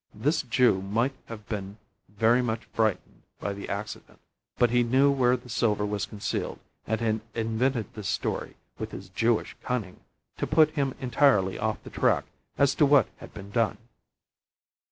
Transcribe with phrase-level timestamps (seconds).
[0.15, 1.77] This Jew might have been
[2.09, 4.19] very much frightened by the accident,
[4.57, 9.09] but he knew where the silver was concealed, and had invented this story, with his
[9.09, 9.99] Jewish cunning,
[10.37, 12.25] to put him entirely off the track
[12.57, 13.77] as to what had been done.